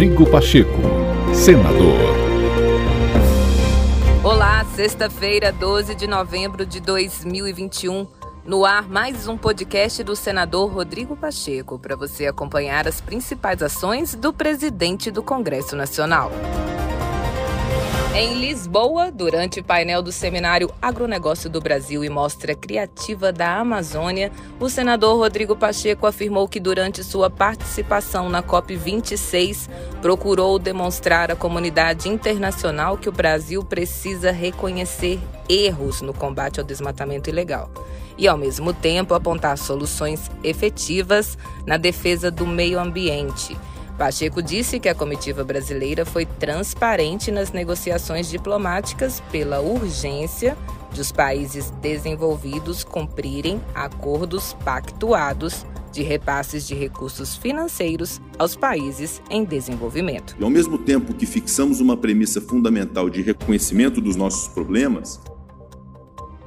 Rodrigo 0.00 0.24
Pacheco, 0.30 0.80
senador. 1.34 1.98
Olá, 4.24 4.64
sexta-feira, 4.74 5.52
12 5.52 5.94
de 5.94 6.06
novembro 6.06 6.64
de 6.64 6.80
2021. 6.80 8.06
No 8.42 8.64
ar, 8.64 8.88
mais 8.88 9.28
um 9.28 9.36
podcast 9.36 10.02
do 10.02 10.16
senador 10.16 10.72
Rodrigo 10.72 11.14
Pacheco, 11.14 11.78
para 11.78 11.96
você 11.96 12.26
acompanhar 12.26 12.88
as 12.88 13.02
principais 13.02 13.62
ações 13.62 14.14
do 14.14 14.32
presidente 14.32 15.10
do 15.10 15.22
Congresso 15.22 15.76
Nacional. 15.76 16.32
Em 18.12 18.34
Lisboa, 18.34 19.12
durante 19.12 19.60
o 19.60 19.64
painel 19.64 20.02
do 20.02 20.10
seminário 20.10 20.68
Agronegócio 20.82 21.48
do 21.48 21.60
Brasil 21.60 22.02
e 22.02 22.08
Mostra 22.08 22.56
Criativa 22.56 23.30
da 23.30 23.58
Amazônia, 23.58 24.32
o 24.58 24.68
senador 24.68 25.16
Rodrigo 25.16 25.54
Pacheco 25.54 26.08
afirmou 26.08 26.48
que 26.48 26.58
durante 26.58 27.04
sua 27.04 27.30
participação 27.30 28.28
na 28.28 28.42
COP26 28.42 29.68
procurou 30.02 30.58
demonstrar 30.58 31.30
à 31.30 31.36
comunidade 31.36 32.08
internacional 32.08 32.98
que 32.98 33.08
o 33.08 33.12
Brasil 33.12 33.62
precisa 33.62 34.32
reconhecer 34.32 35.20
erros 35.48 36.02
no 36.02 36.12
combate 36.12 36.58
ao 36.58 36.66
desmatamento 36.66 37.30
ilegal 37.30 37.70
e, 38.18 38.26
ao 38.26 38.36
mesmo 38.36 38.72
tempo, 38.72 39.14
apontar 39.14 39.56
soluções 39.56 40.28
efetivas 40.42 41.38
na 41.64 41.76
defesa 41.76 42.28
do 42.28 42.44
meio 42.44 42.80
ambiente 42.80 43.56
Pacheco 44.00 44.42
disse 44.42 44.80
que 44.80 44.88
a 44.88 44.94
comitiva 44.94 45.44
brasileira 45.44 46.06
foi 46.06 46.24
transparente 46.24 47.30
nas 47.30 47.52
negociações 47.52 48.30
diplomáticas 48.30 49.22
pela 49.30 49.60
urgência 49.60 50.56
de 50.90 51.02
os 51.02 51.12
países 51.12 51.70
desenvolvidos 51.82 52.82
cumprirem 52.82 53.60
acordos 53.74 54.56
pactuados 54.64 55.66
de 55.92 56.02
repasses 56.02 56.66
de 56.66 56.74
recursos 56.74 57.36
financeiros 57.36 58.22
aos 58.38 58.56
países 58.56 59.20
em 59.28 59.44
desenvolvimento. 59.44 60.34
E 60.40 60.42
ao 60.42 60.48
mesmo 60.48 60.78
tempo 60.78 61.12
que 61.12 61.26
fixamos 61.26 61.78
uma 61.78 61.94
premissa 61.94 62.40
fundamental 62.40 63.10
de 63.10 63.20
reconhecimento 63.20 64.00
dos 64.00 64.16
nossos 64.16 64.48
problemas, 64.48 65.20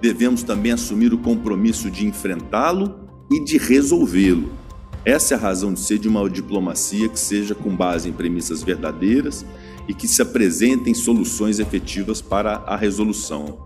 devemos 0.00 0.42
também 0.42 0.72
assumir 0.72 1.12
o 1.12 1.18
compromisso 1.18 1.90
de 1.90 2.06
enfrentá-lo 2.06 3.06
e 3.30 3.44
de 3.44 3.58
resolvê-lo. 3.58 4.63
Essa 5.04 5.34
é 5.34 5.36
a 5.36 5.40
razão 5.40 5.74
de 5.74 5.80
ser 5.80 5.98
de 5.98 6.08
uma 6.08 6.28
diplomacia 6.30 7.10
que 7.10 7.20
seja 7.20 7.54
com 7.54 7.76
base 7.76 8.08
em 8.08 8.12
premissas 8.12 8.62
verdadeiras 8.62 9.44
e 9.86 9.92
que 9.92 10.08
se 10.08 10.22
apresentem 10.22 10.94
soluções 10.94 11.58
efetivas 11.58 12.22
para 12.22 12.62
a 12.66 12.74
resolução. 12.74 13.58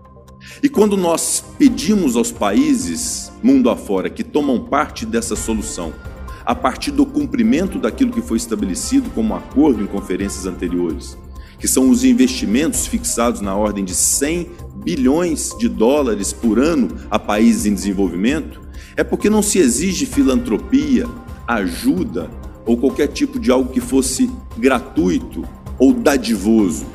E 0.61 0.67
quando 0.67 0.97
nós 0.97 1.41
pedimos 1.57 2.17
aos 2.17 2.29
países 2.29 3.31
mundo 3.41 3.69
afora 3.69 4.09
que 4.09 4.23
tomam 4.23 4.65
parte 4.65 5.05
dessa 5.05 5.33
solução, 5.33 5.93
a 6.45 6.53
partir 6.53 6.91
do 6.91 7.05
cumprimento 7.05 7.79
daquilo 7.79 8.11
que 8.11 8.21
foi 8.21 8.35
estabelecido 8.35 9.09
como 9.11 9.33
acordo 9.33 9.81
em 9.81 9.87
conferências 9.87 10.45
anteriores, 10.45 11.17
que 11.57 11.69
são 11.69 11.89
os 11.89 12.03
investimentos 12.03 12.85
fixados 12.85 13.39
na 13.39 13.55
ordem 13.55 13.85
de 13.85 13.95
100 13.95 14.49
bilhões 14.83 15.55
de 15.57 15.69
dólares 15.69 16.33
por 16.33 16.59
ano 16.59 16.89
a 17.09 17.17
países 17.17 17.65
em 17.65 17.73
desenvolvimento, 17.73 18.61
é 18.97 19.03
porque 19.03 19.29
não 19.29 19.41
se 19.41 19.59
exige 19.59 20.05
filantropia, 20.05 21.07
ajuda 21.49 22.29
ou 22.63 22.77
qualquer 22.77 23.07
tipo 23.07 23.39
de 23.39 23.49
algo 23.49 23.71
que 23.71 23.81
fosse 23.81 24.29
gratuito 24.55 25.43
ou 25.79 25.91
dadivoso, 25.91 26.85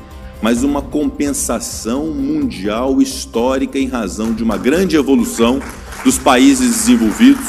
mas 0.41 0.63
uma 0.63 0.81
compensação 0.81 2.07
mundial 2.07 3.01
histórica 3.01 3.77
em 3.77 3.87
razão 3.87 4.33
de 4.33 4.41
uma 4.41 4.57
grande 4.57 4.95
evolução 4.95 5.59
dos 6.05 6.17
países 6.17 6.69
desenvolvidos 6.69 7.45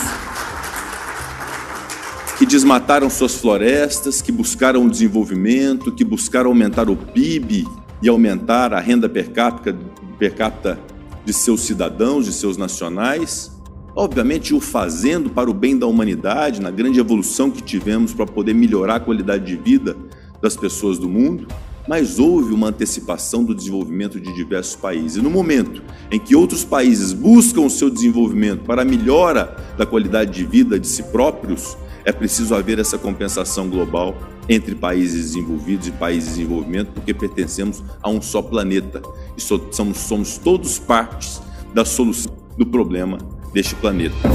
que 2.38 2.44
desmataram 2.44 3.08
suas 3.08 3.36
florestas, 3.36 4.20
que 4.20 4.32
buscaram 4.32 4.84
o 4.84 4.90
desenvolvimento, 4.90 5.92
que 5.92 6.04
buscaram 6.04 6.50
aumentar 6.50 6.90
o 6.90 6.96
PIB 6.96 7.66
e 8.02 8.08
aumentar 8.08 8.74
a 8.74 8.80
renda 8.80 9.08
per 9.08 9.30
capita, 9.30 9.74
per 10.18 10.34
capita 10.34 10.78
de 11.24 11.32
seus 11.32 11.60
cidadãos, 11.60 12.26
de 12.26 12.32
seus 12.32 12.56
nacionais 12.56 13.55
obviamente 13.96 14.52
o 14.54 14.60
fazendo 14.60 15.30
para 15.30 15.50
o 15.50 15.54
bem 15.54 15.76
da 15.76 15.86
humanidade, 15.86 16.60
na 16.60 16.70
grande 16.70 17.00
evolução 17.00 17.50
que 17.50 17.62
tivemos 17.62 18.12
para 18.12 18.26
poder 18.26 18.54
melhorar 18.54 18.96
a 18.96 19.00
qualidade 19.00 19.46
de 19.46 19.56
vida 19.56 19.96
das 20.40 20.54
pessoas 20.54 20.98
do 20.98 21.08
mundo, 21.08 21.48
mas 21.88 22.18
houve 22.18 22.52
uma 22.52 22.68
antecipação 22.68 23.42
do 23.42 23.54
desenvolvimento 23.54 24.20
de 24.20 24.34
diversos 24.34 24.76
países. 24.76 25.16
E 25.16 25.22
no 25.22 25.30
momento 25.30 25.82
em 26.10 26.20
que 26.20 26.36
outros 26.36 26.62
países 26.62 27.14
buscam 27.14 27.62
o 27.62 27.70
seu 27.70 27.88
desenvolvimento 27.88 28.64
para 28.64 28.82
a 28.82 28.84
melhora 28.84 29.56
da 29.78 29.86
qualidade 29.86 30.32
de 30.32 30.44
vida 30.44 30.78
de 30.78 30.86
si 30.86 31.02
próprios, 31.04 31.78
é 32.04 32.12
preciso 32.12 32.54
haver 32.54 32.78
essa 32.78 32.98
compensação 32.98 33.68
global 33.68 34.14
entre 34.48 34.74
países 34.74 35.32
desenvolvidos 35.32 35.88
e 35.88 35.92
países 35.92 36.30
em 36.30 36.42
desenvolvimento, 36.42 36.92
porque 36.92 37.14
pertencemos 37.14 37.82
a 38.02 38.10
um 38.10 38.20
só 38.20 38.42
planeta 38.42 39.00
e 39.36 39.40
somos, 39.40 39.96
somos 39.96 40.38
todos 40.38 40.78
partes 40.78 41.40
da 41.72 41.84
solução 41.84 42.32
do 42.56 42.66
problema 42.66 43.18
deste 43.56 43.74
planeta. 43.74 44.28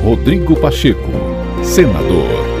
Rodrigo 0.00 0.54
Pacheco, 0.54 1.10
senador. 1.64 2.53